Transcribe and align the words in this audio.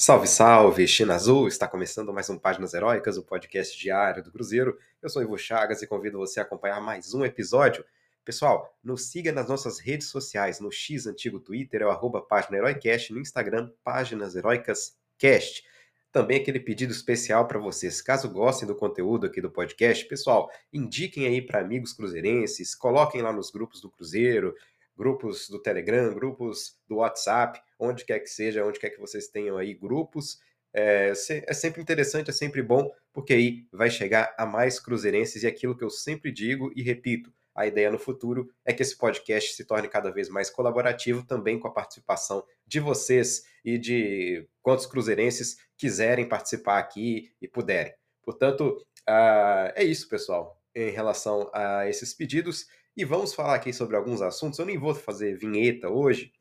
Salve, 0.00 0.28
salve! 0.28 0.86
China 0.86 1.16
Azul! 1.16 1.48
Está 1.48 1.66
começando 1.66 2.12
mais 2.12 2.30
um 2.30 2.38
Páginas 2.38 2.72
Heróicas, 2.72 3.18
o 3.18 3.24
podcast 3.24 3.76
diário 3.76 4.22
do 4.22 4.30
Cruzeiro. 4.30 4.78
Eu 5.02 5.08
sou 5.08 5.20
Ivo 5.20 5.36
Chagas 5.36 5.82
e 5.82 5.88
convido 5.88 6.18
você 6.18 6.38
a 6.38 6.44
acompanhar 6.44 6.80
mais 6.80 7.14
um 7.14 7.24
episódio. 7.24 7.84
Pessoal, 8.24 8.78
nos 8.80 9.10
siga 9.10 9.32
nas 9.32 9.48
nossas 9.48 9.80
redes 9.80 10.06
sociais, 10.06 10.60
no 10.60 10.70
X 10.70 11.08
antigo 11.08 11.40
Twitter, 11.40 11.82
é 11.82 11.84
o 11.84 11.90
arroba 11.90 12.22
Página 12.22 12.58
Heroicast, 12.58 13.12
no 13.12 13.18
Instagram, 13.18 13.72
Páginas 13.82 14.36
Heroicas 14.36 14.96
Cast. 15.18 15.64
Também 16.12 16.40
aquele 16.40 16.60
pedido 16.60 16.92
especial 16.92 17.48
para 17.48 17.58
vocês, 17.58 18.00
caso 18.00 18.30
gostem 18.30 18.68
do 18.68 18.76
conteúdo 18.76 19.26
aqui 19.26 19.40
do 19.40 19.50
podcast, 19.50 20.04
pessoal, 20.06 20.48
indiquem 20.72 21.26
aí 21.26 21.42
para 21.42 21.58
amigos 21.58 21.92
cruzeirenses, 21.92 22.72
coloquem 22.72 23.20
lá 23.20 23.32
nos 23.32 23.50
grupos 23.50 23.80
do 23.80 23.90
Cruzeiro, 23.90 24.54
grupos 24.96 25.48
do 25.48 25.60
Telegram, 25.60 26.14
grupos 26.14 26.78
do 26.88 26.98
WhatsApp, 26.98 27.60
onde 27.78 28.04
quer 28.04 28.18
que 28.20 28.28
seja, 28.28 28.64
onde 28.64 28.78
quer 28.78 28.90
que 28.90 29.00
vocês 29.00 29.28
tenham 29.28 29.56
aí 29.56 29.74
grupos. 29.74 30.38
É, 30.74 31.12
é, 31.46 31.54
sempre 31.54 31.80
interessante, 31.80 32.30
é 32.30 32.32
sempre 32.32 32.62
bom, 32.62 32.90
porque 33.12 33.32
aí 33.32 33.66
vai 33.72 33.90
chegar 33.90 34.34
a 34.36 34.44
mais 34.44 34.78
cruzeirenses 34.78 35.42
e 35.42 35.46
aquilo 35.46 35.76
que 35.76 35.84
eu 35.84 35.90
sempre 35.90 36.30
digo 36.30 36.70
e 36.76 36.82
repito, 36.82 37.32
a 37.58 37.66
ideia 37.66 37.90
no 37.90 37.98
futuro 37.98 38.48
é 38.64 38.72
que 38.72 38.82
esse 38.82 38.96
podcast 38.96 39.54
se 39.54 39.64
torne 39.64 39.88
cada 39.88 40.12
vez 40.12 40.28
mais 40.28 40.48
colaborativo, 40.48 41.26
também 41.26 41.58
com 41.58 41.66
a 41.66 41.72
participação 41.72 42.44
de 42.64 42.78
vocês 42.78 43.42
e 43.64 43.76
de 43.76 44.48
quantos 44.62 44.86
cruzeirenses 44.86 45.56
quiserem 45.76 46.28
participar 46.28 46.78
aqui 46.78 47.32
e 47.42 47.48
puderem. 47.48 47.92
Portanto, 48.22 48.80
uh, 49.08 49.72
é 49.74 49.82
isso, 49.82 50.08
pessoal, 50.08 50.62
em 50.72 50.90
relação 50.90 51.50
a 51.52 51.88
esses 51.88 52.14
pedidos. 52.14 52.66
E 52.96 53.04
vamos 53.04 53.34
falar 53.34 53.56
aqui 53.56 53.72
sobre 53.72 53.96
alguns 53.96 54.22
assuntos. 54.22 54.58
Eu 54.58 54.66
nem 54.66 54.78
vou 54.78 54.94
fazer 54.94 55.36
vinheta 55.36 55.88
hoje, 55.88 56.32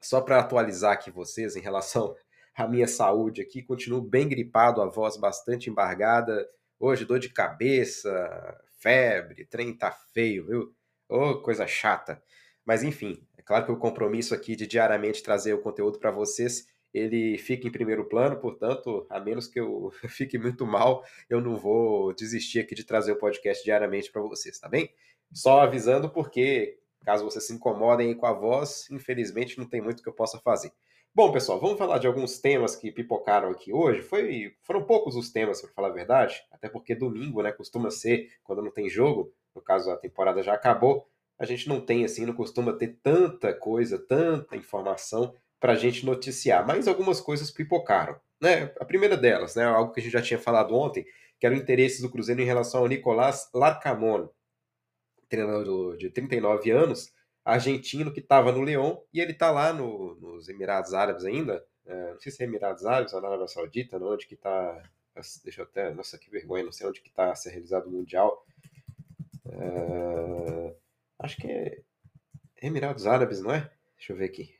só 0.00 0.20
para 0.20 0.38
atualizar 0.38 0.92
aqui 0.92 1.10
vocês 1.10 1.56
em 1.56 1.60
relação 1.60 2.14
à 2.54 2.66
minha 2.66 2.88
saúde 2.88 3.40
aqui. 3.40 3.62
Continuo 3.62 4.00
bem 4.00 4.28
gripado, 4.28 4.82
a 4.82 4.86
voz 4.86 5.16
bastante 5.16 5.70
embargada. 5.70 6.48
Hoje, 6.78 7.04
dor 7.04 7.18
de 7.18 7.28
cabeça, 7.28 8.58
febre, 8.78 9.44
trem 9.46 9.76
tá 9.76 9.90
feio, 9.90 10.46
viu? 10.46 10.74
Ô, 11.08 11.30
oh, 11.30 11.42
coisa 11.42 11.66
chata. 11.66 12.22
Mas 12.64 12.82
enfim, 12.82 13.26
é 13.36 13.42
claro 13.42 13.64
que 13.64 13.72
o 13.72 13.78
compromisso 13.78 14.34
aqui 14.34 14.54
de 14.54 14.66
diariamente 14.66 15.22
trazer 15.22 15.54
o 15.54 15.62
conteúdo 15.62 15.98
para 15.98 16.10
vocês, 16.10 16.68
ele 16.92 17.38
fica 17.38 17.66
em 17.66 17.72
primeiro 17.72 18.08
plano, 18.08 18.38
portanto, 18.38 19.06
a 19.08 19.18
menos 19.18 19.46
que 19.46 19.58
eu 19.58 19.90
fique 20.08 20.38
muito 20.38 20.66
mal, 20.66 21.04
eu 21.28 21.40
não 21.40 21.56
vou 21.56 22.12
desistir 22.12 22.60
aqui 22.60 22.74
de 22.74 22.84
trazer 22.84 23.12
o 23.12 23.18
podcast 23.18 23.64
diariamente 23.64 24.12
para 24.12 24.22
vocês, 24.22 24.58
tá 24.58 24.68
bem? 24.68 24.90
Só 25.32 25.60
avisando 25.60 26.10
porque, 26.10 26.78
caso 27.08 27.24
vocês 27.24 27.46
se 27.46 27.54
incomodem 27.54 28.14
com 28.14 28.26
a 28.26 28.34
voz, 28.34 28.86
infelizmente 28.90 29.56
não 29.56 29.66
tem 29.66 29.80
muito 29.80 30.02
que 30.02 30.08
eu 30.10 30.12
possa 30.12 30.38
fazer. 30.40 30.70
Bom, 31.14 31.32
pessoal, 31.32 31.58
vamos 31.58 31.78
falar 31.78 31.96
de 31.96 32.06
alguns 32.06 32.38
temas 32.38 32.76
que 32.76 32.92
pipocaram 32.92 33.48
aqui 33.48 33.72
hoje. 33.72 34.02
Foi, 34.02 34.54
foram 34.62 34.84
poucos 34.84 35.16
os 35.16 35.32
temas, 35.32 35.62
para 35.62 35.70
falar 35.70 35.88
a 35.88 35.92
verdade, 35.92 36.38
até 36.52 36.68
porque 36.68 36.94
domingo, 36.94 37.40
né, 37.40 37.50
costuma 37.50 37.90
ser 37.90 38.28
quando 38.44 38.60
não 38.60 38.70
tem 38.70 38.90
jogo, 38.90 39.32
no 39.56 39.62
caso 39.62 39.90
a 39.90 39.96
temporada 39.96 40.42
já 40.42 40.52
acabou, 40.52 41.08
a 41.38 41.46
gente 41.46 41.66
não 41.66 41.80
tem 41.80 42.04
assim, 42.04 42.26
não 42.26 42.34
costuma 42.34 42.74
ter 42.74 42.98
tanta 43.02 43.54
coisa, 43.54 43.98
tanta 43.98 44.54
informação 44.54 45.34
para 45.58 45.72
a 45.72 45.76
gente 45.76 46.04
noticiar, 46.04 46.66
mas 46.66 46.86
algumas 46.86 47.22
coisas 47.22 47.50
pipocaram, 47.50 48.20
né? 48.38 48.70
A 48.78 48.84
primeira 48.84 49.16
delas, 49.16 49.54
né, 49.54 49.64
algo 49.64 49.94
que 49.94 50.00
a 50.00 50.02
gente 50.02 50.12
já 50.12 50.20
tinha 50.20 50.38
falado 50.38 50.74
ontem, 50.74 51.06
que 51.40 51.46
era 51.46 51.54
o 51.54 51.58
interesse 51.58 52.02
do 52.02 52.10
Cruzeiro 52.10 52.42
em 52.42 52.44
relação 52.44 52.82
ao 52.82 52.86
Nicolás 52.86 53.48
Larcamon, 53.54 54.28
treinador 55.28 55.96
de 55.96 56.10
39 56.10 56.70
anos, 56.70 57.12
argentino 57.44 58.12
que 58.12 58.20
estava 58.20 58.52
no 58.52 58.62
Leão 58.62 59.02
e 59.12 59.20
ele 59.20 59.32
está 59.32 59.50
lá 59.50 59.72
no, 59.72 60.14
nos 60.16 60.48
Emirados 60.48 60.94
Árabes 60.94 61.24
ainda. 61.24 61.64
É, 61.86 62.12
não 62.12 62.20
sei 62.20 62.32
se 62.32 62.42
é 62.42 62.46
Emirados 62.46 62.84
Árabes 62.84 63.12
ou 63.14 63.20
na 63.20 63.28
Arábia 63.28 63.48
Saudita, 63.48 63.98
não, 63.98 64.12
onde 64.12 64.26
que 64.26 64.34
está. 64.34 64.82
Deixa 65.42 65.62
eu 65.62 65.64
até. 65.64 65.92
Nossa, 65.92 66.18
que 66.18 66.30
vergonha, 66.30 66.64
não 66.64 66.72
sei 66.72 66.86
onde 66.86 67.00
que 67.00 67.08
está 67.08 67.34
ser 67.34 67.50
realizado 67.50 67.86
o 67.86 67.90
Mundial. 67.90 68.44
É, 69.50 70.74
acho 71.18 71.36
que 71.36 71.46
é 71.46 71.80
Emirados 72.62 73.06
Árabes, 73.06 73.40
não 73.40 73.52
é? 73.52 73.70
Deixa 73.96 74.12
eu 74.12 74.16
ver 74.16 74.26
aqui. 74.26 74.54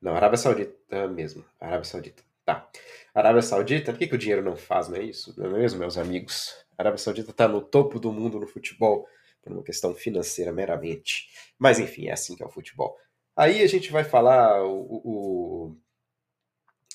Não, 0.00 0.14
Arábia 0.14 0.36
Saudita 0.36 1.08
mesmo. 1.08 1.44
Arábia 1.60 1.84
Saudita. 1.84 2.25
Tá. 2.46 2.70
Arábia 3.12 3.42
Saudita, 3.42 3.92
por 3.92 3.98
que, 3.98 4.06
que 4.06 4.14
o 4.14 4.18
dinheiro 4.18 4.40
não 4.40 4.56
faz, 4.56 4.88
não 4.88 4.96
é 4.96 5.02
isso? 5.02 5.34
Não 5.36 5.46
é 5.46 5.58
mesmo, 5.58 5.80
meus 5.80 5.98
amigos? 5.98 6.54
A 6.78 6.82
Arábia 6.82 6.98
Saudita 6.98 7.32
está 7.32 7.48
no 7.48 7.60
topo 7.60 7.98
do 7.98 8.12
mundo 8.12 8.38
no 8.38 8.46
futebol 8.46 9.04
por 9.42 9.52
uma 9.52 9.64
questão 9.64 9.92
financeira 9.92 10.52
meramente. 10.52 11.28
Mas 11.58 11.80
enfim, 11.80 12.06
é 12.06 12.12
assim 12.12 12.36
que 12.36 12.44
é 12.44 12.46
o 12.46 12.50
futebol. 12.50 12.96
Aí 13.36 13.62
a 13.62 13.66
gente 13.66 13.90
vai 13.90 14.04
falar 14.04 14.64
o, 14.64 14.80
o, 15.04 15.76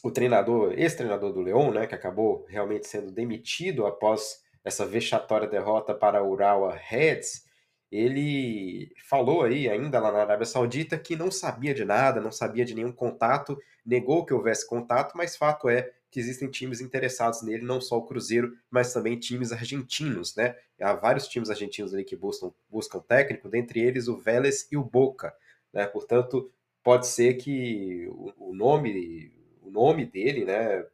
o 0.03 0.11
treinador, 0.11 0.73
ex-treinador 0.77 1.33
do 1.33 1.41
Leão, 1.41 1.69
né, 1.69 1.85
que 1.85 1.95
acabou 1.95 2.45
realmente 2.47 2.87
sendo 2.87 3.11
demitido 3.11 3.85
após 3.85 4.41
essa 4.63 4.85
vexatória 4.85 5.49
derrota 5.49 5.93
para 5.93 6.23
o 6.23 6.31
Urawa 6.31 6.73
Reds, 6.75 7.45
ele 7.91 8.93
falou 9.09 9.43
aí, 9.43 9.69
ainda 9.69 9.99
lá 9.99 10.13
na 10.13 10.21
Arábia 10.21 10.45
Saudita, 10.45 10.97
que 10.97 11.15
não 11.15 11.29
sabia 11.29 11.73
de 11.73 11.83
nada, 11.83 12.21
não 12.21 12.31
sabia 12.31 12.63
de 12.63 12.73
nenhum 12.73 12.93
contato, 12.93 13.57
negou 13.85 14.25
que 14.25 14.33
houvesse 14.33 14.67
contato, 14.67 15.15
mas 15.15 15.35
fato 15.35 15.69
é 15.69 15.91
que 16.11 16.19
existem 16.19 16.49
times 16.49 16.81
interessados 16.81 17.41
nele, 17.41 17.63
não 17.63 17.79
só 17.79 17.97
o 17.97 18.05
Cruzeiro, 18.05 18.53
mas 18.69 18.93
também 18.93 19.17
times 19.17 19.51
argentinos, 19.53 20.35
né? 20.35 20.55
Há 20.79 20.93
vários 20.93 21.27
times 21.27 21.49
argentinos 21.49 21.93
ali 21.93 22.03
que 22.03 22.15
buscam, 22.15 22.51
buscam 22.69 22.99
técnico, 22.99 23.47
dentre 23.47 23.79
eles 23.79 24.09
o 24.09 24.17
Vélez 24.17 24.67
e 24.71 24.75
o 24.75 24.83
Boca, 24.83 25.33
né? 25.71 25.87
Portanto, 25.87 26.51
pode 26.83 27.07
ser 27.07 27.35
que 27.35 28.07
o, 28.09 28.49
o 28.49 28.53
nome, 28.53 29.31
o 29.61 29.71
nome 29.71 30.05
dele, 30.05 30.43
né? 30.43 30.85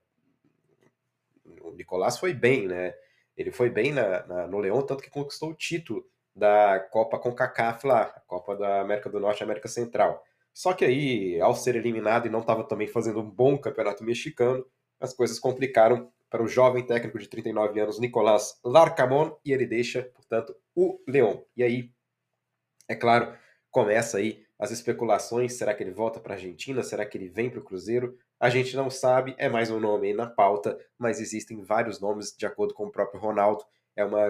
O 1.61 1.71
Nicolás 1.71 2.19
foi 2.19 2.33
bem, 2.33 2.67
né? 2.67 2.93
Ele 3.35 3.51
foi 3.51 3.69
bem 3.69 3.91
na, 3.91 4.25
na, 4.27 4.47
no 4.47 4.59
Leão, 4.59 4.83
tanto 4.83 5.03
que 5.03 5.09
conquistou 5.09 5.49
o 5.49 5.55
título 5.55 6.05
da 6.35 6.79
Copa 6.91 7.17
CONCACAF 7.17 7.87
lá, 7.87 8.03
a 8.03 8.19
Copa 8.21 8.55
da 8.55 8.81
América 8.81 9.09
do 9.09 9.19
Norte 9.19 9.41
e 9.41 9.43
América 9.43 9.67
Central. 9.67 10.23
Só 10.57 10.73
que 10.73 10.83
aí, 10.83 11.39
ao 11.39 11.53
ser 11.53 11.75
eliminado 11.75 12.25
e 12.25 12.31
não 12.31 12.39
estava 12.39 12.63
também 12.63 12.87
fazendo 12.87 13.19
um 13.19 13.29
bom 13.29 13.59
campeonato 13.59 14.03
mexicano, 14.03 14.65
as 14.99 15.13
coisas 15.13 15.37
complicaram 15.37 16.11
para 16.31 16.41
o 16.41 16.47
jovem 16.47 16.83
técnico 16.83 17.19
de 17.19 17.29
39 17.29 17.79
anos, 17.79 17.99
Nicolás 17.99 18.59
Larcamon, 18.65 19.37
e 19.45 19.51
ele 19.53 19.67
deixa, 19.67 20.09
portanto, 20.15 20.55
o 20.73 20.99
Leão. 21.07 21.45
E 21.55 21.61
aí, 21.61 21.91
é 22.87 22.95
claro, 22.95 23.37
começa 23.69 24.17
aí 24.17 24.47
as 24.57 24.71
especulações, 24.71 25.53
será 25.53 25.75
que 25.75 25.83
ele 25.83 25.91
volta 25.91 26.19
para 26.19 26.33
a 26.33 26.37
Argentina, 26.37 26.81
será 26.81 27.05
que 27.05 27.19
ele 27.19 27.29
vem 27.29 27.51
para 27.51 27.59
o 27.59 27.63
Cruzeiro? 27.63 28.17
A 28.39 28.49
gente 28.49 28.75
não 28.75 28.89
sabe, 28.89 29.35
é 29.37 29.47
mais 29.47 29.69
um 29.69 29.79
nome 29.79 30.07
aí 30.07 30.13
na 30.15 30.25
pauta, 30.25 30.75
mas 30.97 31.21
existem 31.21 31.61
vários 31.61 32.01
nomes, 32.01 32.35
de 32.35 32.47
acordo 32.47 32.73
com 32.73 32.87
o 32.87 32.91
próprio 32.91 33.21
Ronaldo, 33.21 33.63
é 33.95 34.03
uma 34.03 34.27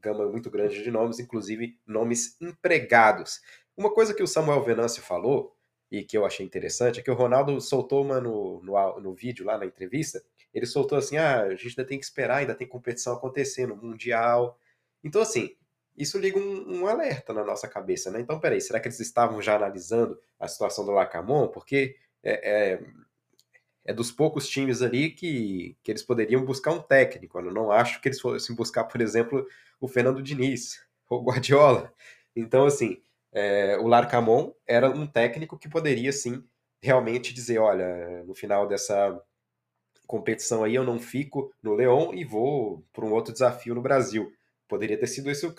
gama 0.00 0.28
muito 0.28 0.48
grande 0.48 0.80
de 0.80 0.92
nomes, 0.92 1.18
inclusive 1.18 1.76
nomes 1.84 2.40
empregados. 2.40 3.40
Uma 3.76 3.92
coisa 3.92 4.14
que 4.14 4.22
o 4.22 4.26
Samuel 4.26 4.62
Venâncio 4.62 5.02
falou, 5.02 5.55
e 5.90 6.02
que 6.02 6.16
eu 6.16 6.24
achei 6.24 6.44
interessante 6.44 7.00
é 7.00 7.02
que 7.02 7.10
o 7.10 7.14
Ronaldo 7.14 7.60
soltou 7.60 8.04
uma 8.04 8.20
no, 8.20 8.60
no, 8.62 9.00
no 9.00 9.14
vídeo 9.14 9.44
lá 9.44 9.56
na 9.56 9.66
entrevista. 9.66 10.22
Ele 10.52 10.66
soltou 10.66 10.98
assim: 10.98 11.16
ah, 11.16 11.42
a 11.42 11.54
gente 11.54 11.78
ainda 11.78 11.84
tem 11.84 11.98
que 11.98 12.04
esperar, 12.04 12.38
ainda 12.38 12.54
tem 12.54 12.66
competição 12.66 13.14
acontecendo, 13.14 13.76
Mundial. 13.76 14.58
Então, 15.04 15.22
assim, 15.22 15.54
isso 15.96 16.18
liga 16.18 16.38
um, 16.38 16.80
um, 16.80 16.86
alerta 16.86 17.32
na 17.32 17.44
nossa 17.44 17.68
cabeça, 17.68 18.10
né? 18.10 18.20
Então, 18.20 18.40
peraí, 18.40 18.60
será 18.60 18.80
que 18.80 18.88
eles 18.88 19.00
estavam 19.00 19.40
já 19.40 19.56
analisando 19.56 20.18
a 20.38 20.48
situação 20.48 20.84
do 20.84 20.92
Lacamon? 20.92 21.48
Porque 21.48 21.96
é, 22.22 22.72
é, 22.72 22.80
é, 23.84 23.92
dos 23.94 24.10
poucos 24.10 24.48
times 24.48 24.82
ali 24.82 25.10
que, 25.10 25.76
que 25.82 25.92
eles 25.92 26.02
poderiam 26.02 26.44
buscar 26.44 26.72
um 26.72 26.82
técnico. 26.82 27.38
Eu 27.38 27.52
não 27.52 27.70
acho 27.70 28.00
que 28.00 28.08
eles 28.08 28.20
fossem 28.20 28.54
buscar, 28.54 28.84
por 28.84 29.00
exemplo, 29.00 29.46
o 29.80 29.88
Fernando 29.88 30.22
Diniz 30.22 30.82
ou 31.08 31.22
Guardiola. 31.22 31.92
Então, 32.34 32.66
assim, 32.66 33.00
é, 33.36 33.76
o 33.76 33.86
Larcamon 33.86 34.50
era 34.66 34.88
um 34.88 35.06
técnico 35.06 35.58
que 35.58 35.68
poderia 35.68 36.10
sim 36.10 36.42
realmente 36.80 37.34
dizer, 37.34 37.58
olha, 37.58 38.24
no 38.24 38.34
final 38.34 38.66
dessa 38.66 39.22
competição 40.06 40.64
aí 40.64 40.74
eu 40.74 40.82
não 40.82 40.98
fico 40.98 41.52
no 41.62 41.74
Leão 41.74 42.14
e 42.14 42.24
vou 42.24 42.82
para 42.94 43.04
um 43.04 43.12
outro 43.12 43.34
desafio 43.34 43.74
no 43.74 43.82
Brasil. 43.82 44.32
Poderia 44.66 44.98
ter 44.98 45.06
sido 45.06 45.30
esse, 45.30 45.54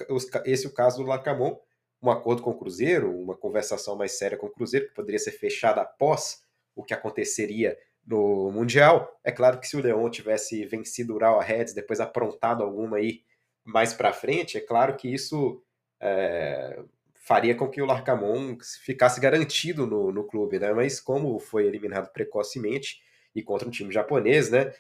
esse 0.46 0.66
o 0.66 0.74
caso 0.74 0.98
do 0.98 1.08
Larcamon, 1.08 1.56
um 2.02 2.10
acordo 2.10 2.42
com 2.42 2.50
o 2.50 2.58
Cruzeiro, 2.58 3.16
uma 3.16 3.38
conversação 3.38 3.96
mais 3.96 4.18
séria 4.18 4.40
com 4.40 4.48
o 4.48 4.52
Cruzeiro, 4.52 4.88
que 4.88 4.96
poderia 4.96 5.20
ser 5.20 5.34
fechada 5.34 5.82
após 5.82 6.42
o 6.76 6.84
que 6.84 6.96
aconteceria 6.96 7.78
no 8.04 8.52
Mundial. 8.52 9.08
É 9.24 9.32
claro 9.32 9.60
que 9.60 9.68
se 9.68 9.78
o 9.78 9.82
Leão 9.82 10.10
tivesse 10.10 10.66
vencido 10.66 11.14
o 11.14 11.20
Real 11.20 11.40
Reds, 11.40 11.76
depois 11.76 12.00
aprontado 12.00 12.64
alguma 12.64 12.98
aí 12.98 13.22
mais 13.64 13.94
para 13.94 14.12
frente, 14.14 14.58
é 14.58 14.62
claro 14.62 14.96
que 14.96 15.14
isso 15.14 15.62
é, 16.00 16.82
faria 17.28 17.54
com 17.54 17.68
que 17.68 17.82
o 17.82 17.86
Larcamon 17.86 18.58
ficasse 18.82 19.20
garantido 19.20 19.86
no, 19.86 20.14
no 20.14 20.24
clube, 20.24 20.60
né? 20.60 20.72
Mas 20.72 21.02
como 21.02 21.38
foi 21.40 21.66
eliminado 21.66 22.10
precocemente 22.14 23.02
e 23.36 23.44
contra 23.44 23.68
um 23.68 23.72
time 23.72 23.92
japonês, 23.92 24.50
né? 24.50 24.74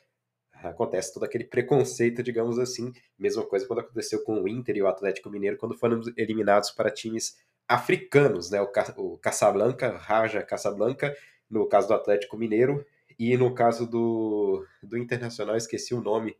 Acontece 0.53 1.13
todo 1.13 1.25
aquele 1.25 1.43
preconceito, 1.43 2.23
digamos 2.23 2.57
assim. 2.57 2.93
Mesma 3.19 3.45
coisa 3.45 3.67
quando 3.67 3.79
aconteceu 3.79 4.23
com 4.23 4.41
o 4.41 4.47
Inter 4.47 4.77
e 4.77 4.81
o 4.81 4.87
Atlético 4.87 5.29
Mineiro 5.29 5.57
quando 5.57 5.77
foram 5.77 5.99
eliminados 6.15 6.71
para 6.71 6.89
times 6.89 7.37
africanos, 7.67 8.49
né? 8.49 8.61
O, 8.61 8.67
Ca 8.67 8.93
o 8.95 9.17
Casablanca, 9.17 9.97
Raja 9.97 10.41
Casablanca, 10.41 11.13
no 11.49 11.67
caso 11.67 11.89
do 11.89 11.95
Atlético 11.95 12.37
Mineiro, 12.37 12.85
e 13.19 13.35
no 13.35 13.53
caso 13.53 13.85
do, 13.85 14.65
do 14.81 14.97
Internacional, 14.97 15.57
esqueci 15.57 15.93
o 15.93 16.01
nome. 16.01 16.37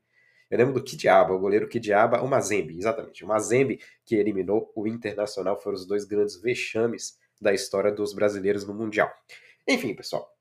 Eu 0.50 0.58
lembro 0.58 0.74
do 0.74 0.84
Kidiaba, 0.84 1.34
o 1.34 1.40
goleiro 1.40 1.68
Kidiaba, 1.68 2.22
o 2.22 2.28
Mazembe, 2.28 2.78
exatamente. 2.78 3.24
O 3.24 3.28
Mazembe 3.28 3.80
que 4.06 4.16
eliminou 4.16 4.72
o 4.76 4.88
Internacional 4.88 5.62
foram 5.62 5.76
os 5.76 5.86
dois 5.86 6.06
grandes 6.06 6.40
vexames 6.42 7.18
da 7.40 7.54
história 7.54 7.92
dos 7.92 8.14
brasileiros 8.14 8.66
no 8.66 8.74
Mundial. 8.74 9.12
Enfim, 9.68 9.94
pessoal, 9.94 10.34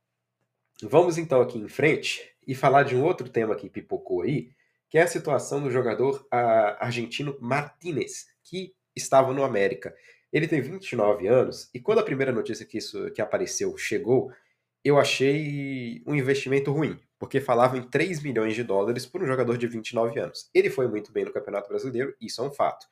vamos 0.82 1.18
então 1.18 1.40
aqui 1.40 1.58
em 1.58 1.68
frente 1.68 2.32
e 2.46 2.54
falar 2.54 2.84
de 2.84 2.94
um 2.94 3.04
outro 3.04 3.28
tema 3.28 3.56
que 3.56 3.68
pipocou 3.68 4.22
aí, 4.22 4.50
que 4.88 4.96
é 4.96 5.02
a 5.02 5.08
situação 5.08 5.60
do 5.60 5.70
jogador 5.70 6.26
argentino 6.30 7.36
Martinez, 7.40 8.26
que 8.44 8.74
estava 8.94 9.32
no 9.34 9.42
América. 9.42 9.94
Ele 10.32 10.46
tem 10.46 10.60
29 10.60 11.26
anos 11.26 11.68
e 11.74 11.80
quando 11.80 11.98
a 11.98 12.04
primeira 12.04 12.30
notícia 12.30 12.64
que 12.64 12.78
isso 12.78 13.10
que 13.10 13.20
apareceu 13.20 13.76
chegou, 13.76 14.30
eu 14.84 14.98
achei 14.98 16.02
um 16.06 16.14
investimento 16.14 16.70
ruim, 16.70 17.00
porque 17.18 17.40
falava 17.40 17.76
em 17.76 17.82
3 17.82 18.22
milhões 18.22 18.54
de 18.54 18.62
dólares 18.62 19.06
por 19.06 19.22
um 19.22 19.26
jogador 19.26 19.56
de 19.56 19.66
29 19.66 20.18
anos. 20.20 20.50
Ele 20.54 20.70
foi 20.70 20.86
muito 20.86 21.12
bem 21.12 21.24
no 21.24 21.32
Campeonato 21.32 21.68
Brasileiro, 21.68 22.14
isso 22.20 22.40
é 22.40 22.44
um 22.44 22.50
fato. 22.50 22.86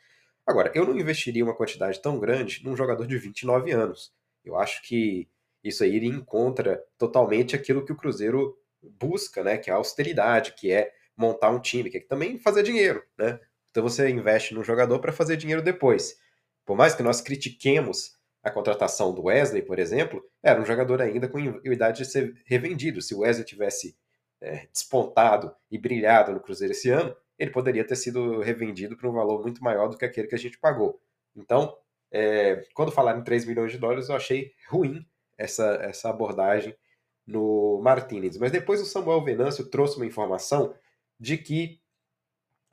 Agora, 0.46 0.70
eu 0.74 0.86
não 0.86 0.96
investiria 0.98 1.44
uma 1.44 1.54
quantidade 1.54 2.00
tão 2.00 2.18
grande 2.18 2.62
num 2.64 2.76
jogador 2.76 3.06
de 3.06 3.16
29 3.16 3.70
anos. 3.72 4.12
Eu 4.44 4.56
acho 4.56 4.82
que 4.82 5.28
isso 5.62 5.82
aí 5.82 5.94
iria 5.94 6.10
em 6.10 6.20
contra 6.20 6.84
totalmente 6.98 7.56
aquilo 7.56 7.84
que 7.84 7.92
o 7.92 7.96
Cruzeiro 7.96 8.56
busca, 8.82 9.42
né, 9.42 9.56
que 9.56 9.70
é 9.70 9.72
a 9.72 9.76
austeridade, 9.76 10.52
que 10.52 10.70
é 10.70 10.92
montar 11.16 11.50
um 11.50 11.60
time, 11.60 11.90
que 11.90 11.98
é 11.98 12.00
também 12.00 12.38
fazer 12.38 12.62
dinheiro, 12.62 13.02
né? 13.16 13.40
Então 13.70 13.82
você 13.82 14.08
investe 14.10 14.54
no 14.54 14.62
jogador 14.62 14.98
para 14.98 15.12
fazer 15.12 15.36
dinheiro 15.36 15.62
depois. 15.62 16.16
Por 16.64 16.76
mais 16.76 16.94
que 16.94 17.02
nós 17.02 17.20
critiquemos 17.20 18.16
a 18.42 18.50
contratação 18.50 19.14
do 19.14 19.24
Wesley, 19.24 19.62
por 19.62 19.78
exemplo, 19.78 20.22
era 20.42 20.60
um 20.60 20.66
jogador 20.66 21.00
ainda 21.00 21.28
com 21.28 21.40
idade 21.64 21.98
de 21.98 22.04
ser 22.04 22.34
revendido. 22.44 23.00
Se 23.00 23.14
o 23.14 23.20
Wesley 23.20 23.44
tivesse 23.44 23.96
é, 24.44 24.68
despontado 24.70 25.54
e 25.70 25.78
brilhado 25.78 26.32
no 26.32 26.40
Cruzeiro 26.40 26.72
esse 26.72 26.90
ano, 26.90 27.16
ele 27.38 27.50
poderia 27.50 27.84
ter 27.84 27.96
sido 27.96 28.40
revendido 28.40 28.96
por 28.96 29.08
um 29.08 29.12
valor 29.12 29.42
muito 29.42 29.64
maior 29.64 29.88
do 29.88 29.96
que 29.96 30.04
aquele 30.04 30.28
que 30.28 30.34
a 30.34 30.38
gente 30.38 30.58
pagou. 30.58 31.00
Então, 31.34 31.76
é, 32.12 32.62
quando 32.74 32.92
falaram 32.92 33.20
em 33.20 33.24
3 33.24 33.46
milhões 33.46 33.72
de 33.72 33.78
dólares, 33.78 34.08
eu 34.08 34.14
achei 34.14 34.52
ruim 34.68 35.04
essa, 35.36 35.78
essa 35.82 36.10
abordagem 36.10 36.76
no 37.26 37.80
Martinez. 37.82 38.36
Mas 38.36 38.52
depois 38.52 38.80
o 38.80 38.86
Samuel 38.86 39.24
Venâncio 39.24 39.68
trouxe 39.68 39.96
uma 39.96 40.06
informação 40.06 40.74
de 41.18 41.38
que 41.38 41.80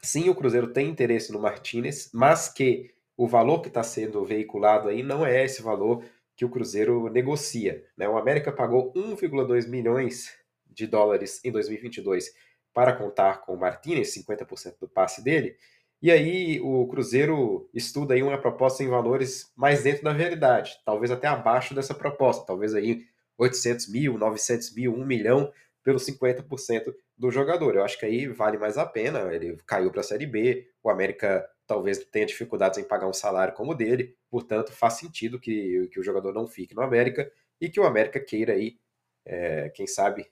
sim, 0.02 0.30
o 0.30 0.36
Cruzeiro 0.36 0.74
tem 0.74 0.90
interesse 0.90 1.32
no 1.32 1.40
Martinez, 1.40 2.12
mas 2.14 2.50
que 2.50 2.94
o 3.16 3.28
valor 3.28 3.62
que 3.62 3.70
está 3.70 3.82
sendo 3.82 4.26
veiculado 4.26 4.90
aí 4.90 5.02
não 5.02 5.26
é 5.26 5.46
esse 5.46 5.62
valor 5.62 6.04
que 6.36 6.44
o 6.44 6.50
Cruzeiro 6.50 7.10
negocia. 7.10 7.86
Né? 7.96 8.10
O 8.10 8.18
América 8.18 8.52
pagou 8.52 8.92
1,2 8.94 9.68
milhões 9.70 10.41
de 10.72 10.88
dólares 10.88 11.44
em 11.44 11.52
2022 11.52 12.32
para 12.74 12.94
contar 12.94 13.42
com 13.42 13.54
o 13.54 13.60
Martinez, 13.60 14.16
50% 14.16 14.80
do 14.80 14.88
passe 14.88 15.24
dele, 15.24 15.58
e 16.02 16.10
aí 16.10 16.60
o 16.62 16.88
Cruzeiro 16.88 17.70
estuda 17.74 18.16
aí 18.16 18.24
uma 18.24 18.38
proposta 18.38 18.84
em 18.84 18.88
valores 18.88 19.52
mais 19.56 19.84
dentro 19.84 20.04
da 20.04 20.12
realidade, 20.12 20.80
talvez 20.84 21.12
até 21.12 21.28
abaixo 21.28 21.76
dessa 21.76 21.94
proposta, 21.94 22.46
talvez 22.46 22.74
aí 22.74 23.06
800 23.38 23.88
mil, 23.90 24.18
900 24.18 24.74
mil, 24.74 24.96
1 24.96 25.06
milhão 25.06 25.52
pelos 25.84 26.06
50% 26.06 26.94
do 27.18 27.32
jogador. 27.32 27.76
Eu 27.76 27.84
acho 27.84 28.00
que 28.00 28.06
aí 28.06 28.28
vale 28.28 28.58
mais 28.58 28.78
a 28.78 28.86
pena. 28.86 29.34
Ele 29.34 29.58
caiu 29.66 29.92
para 29.92 30.02
a 30.02 30.04
Série 30.04 30.26
B, 30.26 30.68
o 30.84 30.90
América 30.90 31.48
talvez 31.68 32.00
tenha 32.06 32.26
dificuldades 32.26 32.78
em 32.80 32.84
pagar 32.84 33.08
um 33.08 33.14
salário 33.14 33.54
como 33.54 33.72
o 33.72 33.76
dele, 33.76 34.16
portanto 34.30 34.74
faz 34.74 34.96
sentido 34.96 35.40
que, 35.40 35.88
que 35.92 36.00
o 36.00 36.04
jogador 36.04 36.34
não 36.34 36.46
fique 36.48 36.76
no 36.76 36.82
América 36.82 37.32
e 37.62 37.70
que 37.70 37.80
o 37.80 37.86
América 37.86 38.20
queira 38.20 38.54
aí, 38.54 38.78
é, 39.26 39.70
quem 39.70 39.88
sabe, 39.88 40.28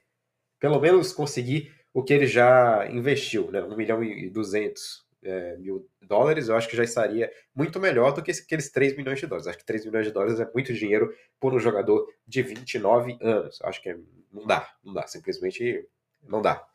pelo 0.59 0.79
menos 0.79 1.13
conseguir 1.13 1.73
o 1.93 2.03
que 2.03 2.13
ele 2.13 2.27
já 2.27 2.87
investiu, 2.91 3.49
né? 3.51 3.61
1 3.63 3.75
milhão 3.75 4.03
e 4.03 4.29
200 4.29 5.07
é, 5.23 5.57
mil 5.57 5.87
dólares, 6.01 6.47
eu 6.47 6.55
acho 6.55 6.67
que 6.67 6.77
já 6.77 6.83
estaria 6.83 7.31
muito 7.53 7.79
melhor 7.79 8.13
do 8.13 8.21
que 8.21 8.31
aqueles 8.31 8.71
3 8.71 8.95
milhões 8.95 9.19
de 9.19 9.27
dólares. 9.27 9.47
Acho 9.47 9.57
que 9.57 9.65
3 9.65 9.85
milhões 9.85 10.05
de 10.05 10.11
dólares 10.11 10.39
é 10.39 10.49
muito 10.53 10.73
dinheiro 10.73 11.13
por 11.39 11.53
um 11.53 11.59
jogador 11.59 12.07
de 12.27 12.41
29 12.41 13.17
anos. 13.21 13.59
Acho 13.63 13.81
que 13.81 13.89
é, 13.89 13.97
não 14.31 14.45
dá, 14.45 14.69
não 14.83 14.93
dá, 14.93 15.07
simplesmente 15.07 15.87
não 16.23 16.41
dá. 16.41 16.65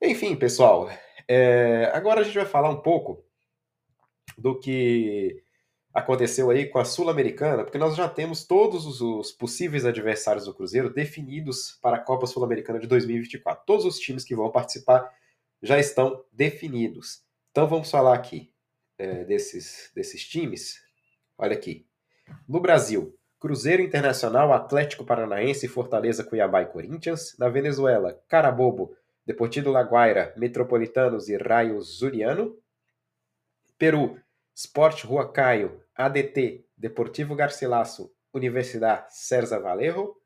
Enfim, 0.00 0.34
pessoal, 0.36 0.90
é, 1.28 1.90
agora 1.92 2.20
a 2.20 2.24
gente 2.24 2.34
vai 2.34 2.46
falar 2.46 2.70
um 2.70 2.80
pouco 2.80 3.24
do 4.36 4.58
que 4.58 5.42
aconteceu 5.92 6.50
aí 6.50 6.66
com 6.66 6.78
a 6.78 6.84
Sul-Americana, 6.84 7.64
porque 7.64 7.78
nós 7.78 7.94
já 7.94 8.08
temos 8.08 8.44
todos 8.44 8.86
os, 8.86 9.00
os, 9.00 9.30
possíveis 9.30 9.84
adversários 9.84 10.46
do 10.46 10.54
Cruzeiro 10.54 10.88
definidos 10.88 11.78
para 11.82 11.96
a 11.96 12.00
Copa 12.00 12.26
Sul-Americana 12.26 12.78
de 12.78 12.86
2024. 12.86 13.64
Todos 13.66 13.84
os 13.84 13.98
times 13.98 14.24
que 14.24 14.34
vão 14.34 14.50
participar 14.50 15.12
já 15.62 15.78
estão 15.78 16.24
definidos. 16.32 17.22
Então 17.50 17.68
vamos 17.68 17.90
falar 17.90 18.14
aqui 18.14 18.50
é, 18.98 19.24
desses, 19.24 19.90
desses 19.94 20.26
times. 20.26 20.80
Olha 21.36 21.52
aqui. 21.52 21.86
No 22.48 22.60
Brasil, 22.60 23.14
Cruzeiro 23.38 23.82
Internacional, 23.82 24.52
Atlético 24.52 25.04
Paranaense, 25.04 25.68
Fortaleza, 25.68 26.24
Cuiabá 26.24 26.62
e 26.62 26.66
Corinthians. 26.66 27.36
Na 27.38 27.48
Venezuela, 27.48 28.18
Carabobo, 28.28 28.96
Deportivo 29.26 29.70
Laguaira, 29.70 30.32
Metropolitanos 30.36 31.28
e 31.28 31.36
Raio 31.36 31.80
Zuriano. 31.82 32.56
Peru, 33.76 34.18
Sport 34.54 35.04
Huacaio, 35.04 35.81
ADT, 35.94 36.66
Deportivo 36.76 37.34
Garcilaso, 37.34 38.12
Universidade 38.32 39.06
César 39.10 39.60
Valerro. 39.60 40.16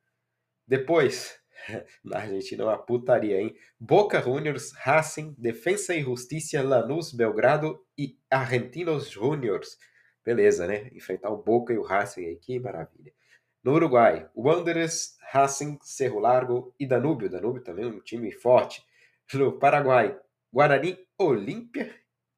Depois, 0.66 1.38
na 2.04 2.18
Argentina 2.18 2.62
é 2.62 2.66
uma 2.66 2.78
putaria, 2.78 3.40
hein? 3.40 3.54
Boca 3.78 4.20
Juniors, 4.20 4.72
Racing, 4.72 5.34
Defensa 5.38 5.94
e 5.94 6.02
Justiça, 6.02 6.62
Lanús, 6.62 7.12
Belgrado 7.12 7.84
e 7.98 8.18
Argentinos 8.30 9.10
Juniors. 9.10 9.78
Beleza, 10.24 10.66
né? 10.66 10.90
Enfrentar 10.92 11.30
o 11.30 11.42
Boca 11.42 11.72
e 11.72 11.78
o 11.78 11.82
Racing 11.82 12.26
aí, 12.26 12.36
que 12.36 12.58
maravilha. 12.58 13.12
No 13.62 13.74
Uruguai, 13.74 14.28
Wanderers, 14.36 15.16
Racing, 15.30 15.78
Cerro 15.82 16.20
Largo 16.20 16.74
e 16.78 16.86
Danúbio. 16.86 17.28
Danúbio 17.28 17.62
também 17.62 17.84
é 17.84 17.88
um 17.88 18.00
time 18.00 18.30
forte. 18.30 18.84
No 19.34 19.58
Paraguai, 19.58 20.16
Guarani, 20.52 20.96
Olímpia, 21.18 21.92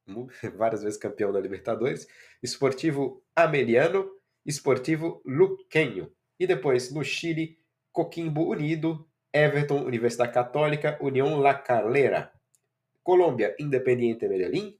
várias 0.57 0.83
vezes 0.83 0.99
campeão 0.99 1.33
da 1.33 1.41
Libertadores. 1.41 2.07
Esportivo 2.43 3.23
Ameliano, 3.35 4.11
Esportivo 4.45 5.23
Luquenho. 5.25 6.13
E 6.39 6.47
depois, 6.47 6.93
no 6.93 7.05
Chile, 7.05 7.59
Coquimbo 7.93 8.51
Unido, 8.51 9.07
Everton, 9.33 9.85
Universidade 9.85 10.33
Católica, 10.33 10.99
União 11.01 11.39
La 11.39 11.55
Calera. 11.55 12.33
Colômbia, 13.03 13.57
Independiente 13.59 14.29
Medellín, 14.29 14.79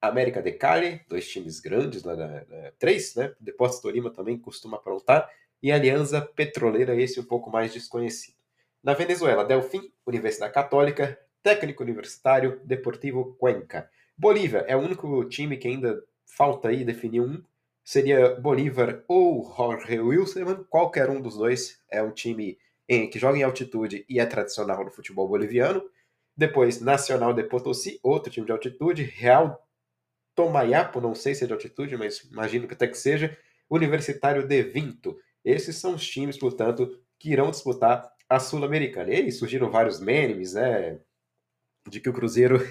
América 0.00 0.42
de 0.42 0.52
Cali, 0.52 1.00
dois 1.08 1.28
times 1.28 1.60
grandes, 1.60 2.02
lá 2.04 2.16
na, 2.16 2.26
na, 2.26 2.72
três, 2.78 3.14
né? 3.14 3.34
Deportes 3.40 3.80
Tolima 3.80 4.10
também 4.10 4.38
costuma 4.38 4.76
aprontar, 4.76 5.30
e 5.62 5.70
Aliança 5.70 6.22
Petroleira, 6.22 6.94
esse 6.94 7.20
um 7.20 7.24
pouco 7.24 7.50
mais 7.50 7.72
desconhecido. 7.72 8.36
Na 8.82 8.94
Venezuela, 8.94 9.44
Delfim, 9.44 9.92
Universidade 10.06 10.54
Católica, 10.54 11.18
Técnico 11.42 11.82
Universitário, 11.82 12.60
Deportivo 12.64 13.34
Cuenca. 13.38 13.90
Bolívia 14.20 14.66
é 14.68 14.76
o 14.76 14.80
único 14.80 15.24
time 15.24 15.56
que 15.56 15.66
ainda 15.66 16.04
falta 16.26 16.68
aí 16.68 16.84
definir 16.84 17.22
um. 17.22 17.42
Seria 17.82 18.34
Bolívar 18.34 19.02
ou 19.08 19.50
Jorge 19.56 19.98
Wilson, 19.98 20.62
qualquer 20.68 21.08
um 21.08 21.22
dos 21.22 21.38
dois 21.38 21.82
é 21.90 22.02
um 22.02 22.10
time 22.10 22.58
que 23.10 23.18
joga 23.18 23.38
em 23.38 23.42
altitude 23.42 24.04
e 24.06 24.20
é 24.20 24.26
tradicional 24.26 24.84
no 24.84 24.90
futebol 24.90 25.26
boliviano. 25.26 25.82
Depois, 26.36 26.82
Nacional 26.82 27.32
de 27.32 27.44
Potosí, 27.44 27.98
outro 28.02 28.30
time 28.30 28.44
de 28.44 28.52
altitude. 28.52 29.04
Real 29.04 29.66
Tomayapo, 30.34 31.00
não 31.00 31.14
sei 31.14 31.34
se 31.34 31.44
é 31.44 31.46
de 31.46 31.54
altitude, 31.54 31.96
mas 31.96 32.18
imagino 32.30 32.68
que 32.68 32.74
até 32.74 32.86
que 32.86 32.98
seja. 32.98 33.34
Universitário 33.70 34.46
de 34.46 34.62
Vinto. 34.62 35.16
Esses 35.42 35.76
são 35.76 35.94
os 35.94 36.06
times, 36.06 36.36
portanto, 36.36 37.00
que 37.18 37.30
irão 37.30 37.50
disputar 37.50 38.12
a 38.28 38.38
Sul-Americana. 38.38 39.14
E 39.14 39.16
aí 39.16 39.32
surgiram 39.32 39.70
vários 39.70 39.98
memes, 39.98 40.52
né? 40.52 41.00
De 41.88 42.00
que 42.00 42.10
o 42.10 42.12
Cruzeiro 42.12 42.58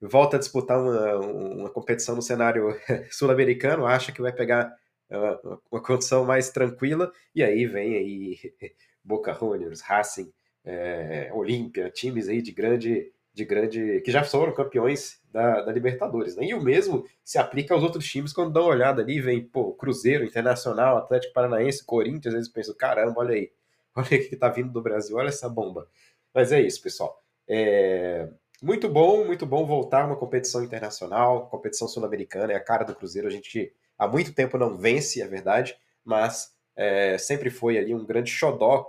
volta 0.00 0.36
a 0.36 0.40
disputar 0.40 0.80
uma, 0.80 1.16
uma 1.18 1.70
competição 1.70 2.14
no 2.16 2.22
cenário 2.22 2.74
sul-americano, 3.10 3.86
acha 3.86 4.12
que 4.12 4.22
vai 4.22 4.32
pegar 4.32 4.74
uma, 5.10 5.60
uma 5.70 5.82
condição 5.82 6.24
mais 6.24 6.50
tranquila, 6.50 7.12
e 7.34 7.42
aí 7.42 7.66
vem 7.66 7.94
aí 7.94 8.38
Boca 9.04 9.32
Juniors, 9.34 9.80
Racing, 9.80 10.32
é, 10.64 11.30
Olímpia, 11.32 11.90
times 11.90 12.28
aí 12.28 12.40
de 12.42 12.52
grande, 12.52 13.12
de 13.32 13.44
grande. 13.44 14.00
que 14.02 14.10
já 14.10 14.22
foram 14.22 14.54
campeões 14.54 15.20
da, 15.32 15.62
da 15.62 15.72
Libertadores. 15.72 16.36
Né? 16.36 16.46
E 16.46 16.54
o 16.54 16.62
mesmo 16.62 17.04
se 17.24 17.38
aplica 17.38 17.74
aos 17.74 17.82
outros 17.82 18.06
times 18.06 18.32
quando 18.32 18.52
dão 18.52 18.62
uma 18.62 18.70
olhada 18.70 19.02
ali, 19.02 19.20
vem 19.20 19.44
pô, 19.44 19.72
Cruzeiro, 19.74 20.24
Internacional, 20.24 20.96
Atlético 20.98 21.32
Paranaense, 21.32 21.84
Corinthians, 21.84 22.34
às 22.34 22.40
vezes 22.40 22.52
pensam, 22.52 22.74
caramba, 22.76 23.20
olha 23.20 23.34
aí, 23.34 23.50
olha 23.96 24.06
o 24.06 24.08
que 24.08 24.16
está 24.16 24.48
vindo 24.48 24.72
do 24.72 24.82
Brasil, 24.82 25.16
olha 25.16 25.28
essa 25.28 25.48
bomba. 25.48 25.88
Mas 26.34 26.52
é 26.52 26.60
isso, 26.60 26.80
pessoal. 26.82 27.20
É... 27.48 28.28
Muito 28.62 28.90
bom, 28.90 29.24
muito 29.24 29.46
bom 29.46 29.66
voltar 29.66 30.04
uma 30.06 30.16
competição 30.16 30.62
internacional, 30.62 31.48
competição 31.48 31.88
sul-americana, 31.88 32.52
é 32.52 32.56
a 32.56 32.62
cara 32.62 32.84
do 32.84 32.94
Cruzeiro. 32.94 33.26
A 33.26 33.30
gente 33.30 33.72
há 33.98 34.06
muito 34.06 34.34
tempo 34.34 34.58
não 34.58 34.76
vence, 34.76 35.22
é 35.22 35.26
verdade, 35.26 35.78
mas 36.04 36.52
é, 36.76 37.16
sempre 37.16 37.48
foi 37.48 37.78
ali 37.78 37.94
um 37.94 38.04
grande 38.04 38.30
xodó, 38.30 38.86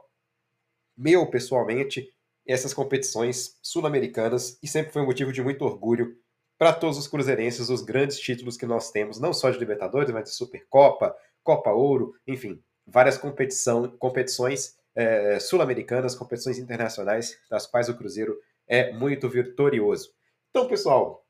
meu 0.98 1.26
pessoalmente, 1.26 2.14
essas 2.46 2.74
competições 2.74 3.58
sul-americanas 3.62 4.60
e 4.62 4.68
sempre 4.68 4.92
foi 4.92 5.04
um 5.04 5.06
motivo 5.06 5.32
de 5.32 5.42
muito 5.42 5.64
orgulho 5.64 6.18
para 6.58 6.74
todos 6.74 6.98
os 6.98 7.08
cruzeirenses 7.08 7.70
os 7.70 7.82
grandes 7.82 8.20
títulos 8.20 8.58
que 8.58 8.66
nós 8.66 8.92
temos, 8.92 9.22
não 9.22 9.34
só 9.34 9.50
de 9.50 9.58
Libertadores, 9.58 10.12
mas 10.12 10.26
de 10.26 10.32
Supercopa, 10.32 11.16
Copa 11.44 11.72
Ouro, 11.72 12.14
enfim, 12.28 12.62
várias 12.86 13.18
competição, 13.18 13.88
competições 13.98 14.76
é, 14.94 15.40
sul-americanas, 15.40 16.14
competições 16.14 16.60
internacionais, 16.60 17.40
das 17.50 17.66
quais 17.66 17.88
o 17.88 17.96
Cruzeiro 17.96 18.38
é 18.72 18.90
muito 18.94 19.28
vitorioso. 19.28 20.14
Então, 20.50 20.66
pessoal, 20.66 21.28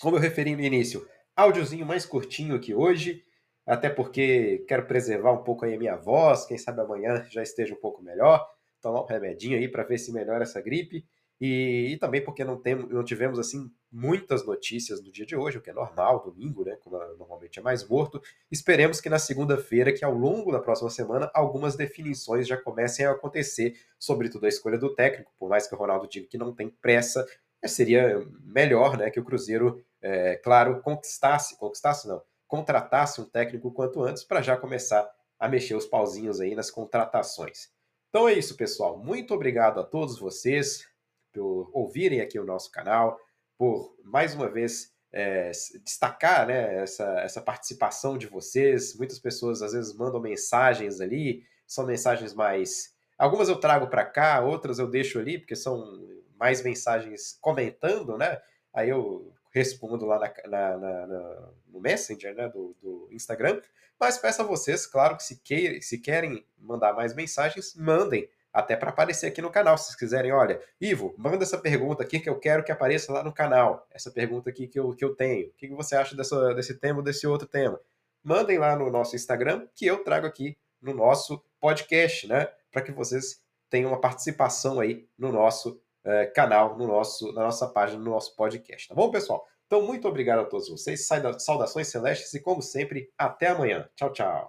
como 0.00 0.16
eu 0.16 0.20
referi 0.20 0.56
no 0.56 0.62
início, 0.62 1.08
áudiozinho 1.36 1.86
mais 1.86 2.04
curtinho 2.04 2.56
aqui 2.56 2.74
hoje, 2.74 3.24
até 3.64 3.88
porque 3.88 4.64
quero 4.66 4.84
preservar 4.84 5.30
um 5.30 5.44
pouco 5.44 5.64
aí 5.64 5.76
a 5.76 5.78
minha 5.78 5.94
voz, 5.94 6.44
quem 6.44 6.58
sabe 6.58 6.80
amanhã 6.80 7.24
já 7.30 7.40
esteja 7.40 7.72
um 7.72 7.80
pouco 7.80 8.02
melhor, 8.02 8.44
tomar 8.82 9.02
um 9.02 9.06
remedinho 9.06 9.56
aí 9.56 9.68
para 9.68 9.84
ver 9.84 9.98
se 9.98 10.12
melhora 10.12 10.42
essa 10.42 10.60
gripe. 10.60 11.06
E, 11.40 11.92
e, 11.92 11.96
também 11.96 12.22
porque 12.22 12.44
não, 12.44 12.60
temos, 12.60 12.90
não 12.90 13.02
tivemos 13.02 13.38
assim 13.38 13.72
muitas 13.90 14.44
notícias 14.44 15.02
no 15.02 15.10
dia 15.10 15.24
de 15.24 15.34
hoje, 15.34 15.56
o 15.56 15.62
que 15.62 15.70
é 15.70 15.72
normal, 15.72 16.22
domingo, 16.22 16.64
né? 16.64 16.76
Como 16.76 16.98
normalmente 17.16 17.58
é 17.58 17.62
mais 17.62 17.86
morto. 17.88 18.20
Esperemos 18.50 19.00
que 19.00 19.08
na 19.08 19.18
segunda-feira, 19.18 19.92
que 19.92 20.04
ao 20.04 20.12
longo 20.12 20.52
da 20.52 20.60
próxima 20.60 20.90
semana, 20.90 21.30
algumas 21.32 21.76
definições 21.76 22.46
já 22.46 22.58
comecem 22.58 23.06
a 23.06 23.12
acontecer, 23.12 23.74
sobretudo 23.98 24.44
a 24.44 24.48
escolha 24.48 24.76
do 24.76 24.94
técnico, 24.94 25.32
por 25.38 25.48
mais 25.48 25.66
que 25.66 25.74
o 25.74 25.78
Ronaldo 25.78 26.06
diga 26.06 26.26
que 26.28 26.36
não 26.36 26.54
tem 26.54 26.68
pressa, 26.68 27.26
seria 27.66 28.22
melhor 28.42 28.98
né, 28.98 29.10
que 29.10 29.20
o 29.20 29.24
Cruzeiro, 29.24 29.82
é, 30.02 30.36
claro, 30.36 30.82
conquistasse, 30.82 31.58
conquistasse 31.58 32.06
não, 32.06 32.22
contratasse 32.46 33.20
um 33.20 33.24
técnico 33.24 33.72
quanto 33.72 34.02
antes 34.02 34.24
para 34.24 34.42
já 34.42 34.56
começar 34.56 35.08
a 35.38 35.48
mexer 35.48 35.74
os 35.74 35.86
pauzinhos 35.86 36.40
aí 36.40 36.54
nas 36.54 36.70
contratações. 36.70 37.68
Então 38.10 38.28
é 38.28 38.34
isso, 38.34 38.56
pessoal. 38.56 38.98
Muito 38.98 39.32
obrigado 39.32 39.78
a 39.78 39.84
todos 39.84 40.18
vocês 40.18 40.84
por 41.32 41.70
ouvirem 41.72 42.20
aqui 42.20 42.38
o 42.38 42.44
nosso 42.44 42.70
canal, 42.70 43.18
por 43.56 43.94
mais 44.04 44.34
uma 44.34 44.48
vez 44.48 44.92
é, 45.12 45.50
destacar 45.84 46.46
né, 46.46 46.82
essa, 46.82 47.04
essa 47.20 47.40
participação 47.40 48.16
de 48.16 48.26
vocês. 48.26 48.96
Muitas 48.96 49.18
pessoas 49.18 49.62
às 49.62 49.72
vezes 49.72 49.94
mandam 49.94 50.20
mensagens 50.20 51.00
ali, 51.00 51.44
são 51.66 51.86
mensagens 51.86 52.34
mais. 52.34 52.94
Algumas 53.18 53.48
eu 53.48 53.56
trago 53.56 53.88
para 53.88 54.04
cá, 54.04 54.40
outras 54.40 54.78
eu 54.78 54.88
deixo 54.88 55.18
ali, 55.18 55.38
porque 55.38 55.56
são 55.56 56.00
mais 56.38 56.62
mensagens 56.62 57.36
comentando, 57.40 58.16
né? 58.16 58.40
Aí 58.72 58.88
eu 58.88 59.32
respondo 59.52 60.06
lá 60.06 60.18
na, 60.18 60.32
na, 60.48 61.06
na, 61.06 61.48
no 61.68 61.80
Messenger 61.80 62.34
né, 62.34 62.48
do, 62.48 62.74
do, 62.80 63.08
Instagram. 63.10 63.60
Mas 63.98 64.16
peço 64.16 64.40
a 64.40 64.44
vocês, 64.46 64.86
claro, 64.86 65.16
que 65.16 65.24
se, 65.24 65.36
que, 65.42 65.82
se 65.82 65.98
querem 65.98 66.46
mandar 66.56 66.94
mais 66.94 67.14
mensagens, 67.14 67.74
mandem 67.74 68.28
até 68.52 68.76
para 68.76 68.90
aparecer 68.90 69.26
aqui 69.26 69.40
no 69.40 69.50
canal. 69.50 69.76
Se 69.78 69.84
vocês 69.84 69.96
quiserem, 69.96 70.32
olha, 70.32 70.60
Ivo, 70.80 71.14
manda 71.16 71.42
essa 71.44 71.58
pergunta 71.58 72.02
aqui 72.02 72.20
que 72.20 72.28
eu 72.28 72.38
quero 72.38 72.64
que 72.64 72.72
apareça 72.72 73.12
lá 73.12 73.22
no 73.22 73.32
canal. 73.32 73.86
Essa 73.90 74.10
pergunta 74.10 74.50
aqui 74.50 74.66
que 74.66 74.78
eu, 74.78 74.94
que 74.94 75.04
eu 75.04 75.14
tenho. 75.14 75.48
O 75.48 75.52
que 75.52 75.68
você 75.68 75.96
acha 75.96 76.16
dessa, 76.16 76.54
desse 76.54 76.74
tema 76.78 76.98
ou 76.98 77.04
desse 77.04 77.26
outro 77.26 77.46
tema? 77.46 77.80
Mandem 78.22 78.58
lá 78.58 78.76
no 78.76 78.90
nosso 78.90 79.16
Instagram 79.16 79.66
que 79.74 79.86
eu 79.86 80.04
trago 80.04 80.26
aqui 80.26 80.56
no 80.80 80.94
nosso 80.94 81.42
podcast, 81.60 82.26
né? 82.26 82.48
Para 82.70 82.82
que 82.82 82.92
vocês 82.92 83.40
tenham 83.68 83.90
uma 83.90 84.00
participação 84.00 84.80
aí 84.80 85.08
no 85.16 85.30
nosso 85.30 85.80
é, 86.04 86.26
canal, 86.26 86.76
no 86.76 86.86
nosso, 86.86 87.32
na 87.32 87.42
nossa 87.42 87.68
página, 87.68 88.02
no 88.02 88.10
nosso 88.10 88.34
podcast. 88.34 88.88
Tá 88.88 88.94
bom, 88.94 89.10
pessoal? 89.10 89.46
Então, 89.66 89.82
muito 89.82 90.08
obrigado 90.08 90.40
a 90.40 90.44
todos 90.44 90.68
vocês. 90.68 91.06
Saudações 91.38 91.88
celestes 91.88 92.34
e, 92.34 92.40
como 92.40 92.60
sempre, 92.60 93.08
até 93.16 93.46
amanhã. 93.46 93.88
Tchau, 93.94 94.12
tchau. 94.12 94.48